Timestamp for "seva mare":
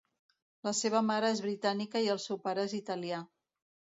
0.77-1.29